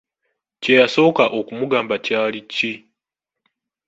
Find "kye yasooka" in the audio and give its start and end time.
0.61-1.23